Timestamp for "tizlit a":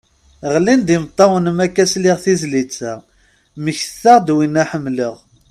2.23-2.93